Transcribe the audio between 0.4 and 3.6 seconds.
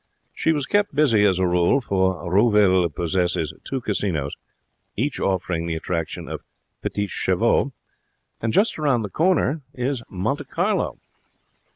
was kept busy as a rule, for Roville possesses